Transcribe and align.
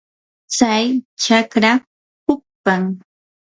tsay 0.53 0.85
chakra 1.21 1.71
hukpam. 2.25 2.83